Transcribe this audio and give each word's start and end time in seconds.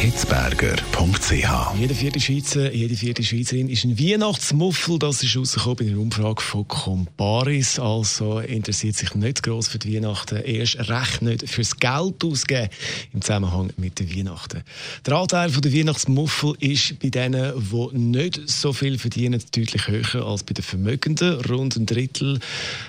Hitzberger.ch 0.00 1.78
Jeder 1.78 1.94
vierte 1.94 2.20
Schweizer, 2.20 2.72
jede 2.72 2.96
vierte 2.96 3.22
Schweizerin 3.22 3.68
ist 3.68 3.84
ein 3.84 3.98
Weihnachtsmuffel. 3.98 4.98
Das 4.98 5.22
ist 5.22 5.36
rausgekommen 5.36 5.76
bei 5.76 5.84
einer 5.88 5.98
Umfrage 5.98 6.40
von 6.40 6.66
Comparis. 6.66 7.78
Also 7.78 8.38
interessiert 8.38 8.96
sich 8.96 9.14
nicht 9.14 9.42
gross 9.42 9.68
für 9.68 9.78
die 9.78 9.94
Weihnachten, 9.94 10.36
erst 10.36 10.78
recht 10.88 11.20
nicht 11.20 11.46
fürs 11.50 11.76
Geld 11.76 12.24
ausgeben 12.24 12.70
im 13.12 13.20
Zusammenhang 13.20 13.74
mit 13.76 14.00
den 14.00 14.16
Weihnachten. 14.16 14.62
Der 15.04 15.16
Anteil 15.16 15.50
der 15.50 15.70
Weihnachtsmuffel 15.74 16.54
ist 16.60 16.98
bei 16.98 17.10
denen, 17.10 17.52
die 17.70 17.98
nicht 17.98 18.40
so 18.48 18.72
viel 18.72 18.98
verdienen, 18.98 19.42
deutlich 19.54 19.86
höher 19.86 20.24
als 20.24 20.44
bei 20.44 20.54
den 20.54 20.64
Vermögenden. 20.64 21.40
Rund 21.42 21.76
ein 21.76 21.84
Drittel 21.84 22.40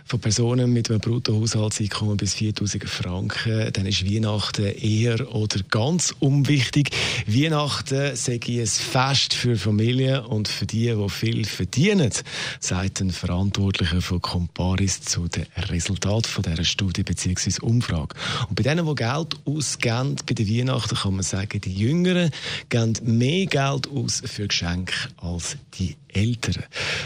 von 0.06 0.22
Personen 0.22 0.72
mit 0.72 0.90
einem 0.90 1.02
Bruttohaushaltseinkommen 1.02 2.16
bis 2.16 2.36
4000 2.36 2.88
Franken. 2.88 3.74
Dann 3.74 3.86
ist 3.86 4.10
Weihnachten 4.10 4.64
eher 4.64 5.36
oder 5.36 5.60
ganz 5.70 6.16
unwichtig. 6.22 7.01
Weihnachten 7.28 8.16
sei 8.16 8.40
ein 8.46 8.68
Fest 8.68 9.34
für 9.34 9.56
Familien 9.56 10.26
und 10.26 10.48
für 10.48 10.66
die, 10.66 10.94
die 10.94 11.10
viel 11.10 11.46
verdienen, 11.46 12.12
sagt 12.60 13.02
ein 13.02 13.12
Verantwortlicher 13.12 14.02
von 14.02 14.22
Comparis 14.22 15.02
zu 15.02 15.28
den 15.28 15.46
Resultaten 15.70 16.42
dieser 16.44 16.64
Studie 16.64 17.04
bzw. 17.04 17.62
Umfrage. 17.62 18.16
Und 18.50 18.56
bei 18.56 18.64
denen, 18.64 18.86
die 18.86 18.96
Geld 18.96 19.36
ausgeben 19.46 20.16
bei 20.26 20.34
den 20.34 20.50
Weihnachten, 20.50 20.96
kann 20.96 21.16
man 21.16 21.24
sagen, 21.24 21.62
die 21.62 21.74
Jüngeren 21.74 22.32
geben 22.70 22.94
mehr 23.04 23.46
Geld 23.46 23.90
aus 23.90 24.22
für 24.26 24.48
Geschenke 24.48 24.94
als 25.18 25.58
die 25.76 25.96
Älteren. 26.14 26.64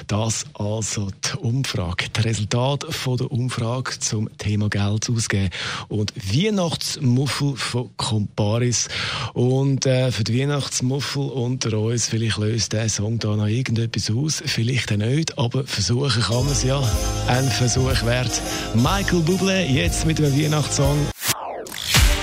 Das 0.08 0.46
also 0.54 1.10
die 1.10 1.38
Umfrage, 1.38 2.06
das 2.14 2.26
Resultat 2.26 2.86
von 2.90 3.18
der 3.18 3.32
Umfrage 3.32 4.00
zum 4.00 4.30
Thema 4.38 4.70
Geld 4.70 5.10
ausgeben 5.10 5.50
und 5.88 6.14
Weihnachtsmuffel 6.16 7.56
von 7.56 7.90
Comparis 7.98 8.88
und 9.34 9.86
äh, 9.86 10.12
für 10.12 10.24
die 10.24 10.40
Weihnachtsmuffel 10.40 11.24
unter 11.24 11.78
uns 11.78 12.08
vielleicht 12.08 12.38
löst 12.38 12.74
der 12.74 12.90
Song 12.90 13.20
da 13.20 13.36
noch 13.36 13.48
irgendetwas 13.48 14.12
aus, 14.12 14.44
vielleicht 14.46 14.92
auch 14.92 14.98
nicht, 14.98 15.38
aber 15.38 15.66
versuchen 15.66 16.22
kann 16.22 16.44
man 16.44 16.52
es 16.52 16.64
ja. 16.64 16.82
Ein 17.28 17.46
Versuch 17.50 18.06
wert. 18.06 18.42
Michael 18.74 19.20
Bublé 19.20 19.66
jetzt 19.66 20.06
mit 20.06 20.20
einem 20.20 20.38
Weihnachtssong. 20.38 20.98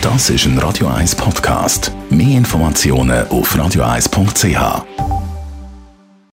Das 0.01 0.31
ist 0.31 0.47
ein 0.47 0.59
Radio 0.59 0.89
1 0.89 1.15
Podcast. 1.15 1.93
Mehr 2.11 2.39
Informationen 2.39 3.27
auf 3.29 3.55
radio1.ch. 3.55 5.22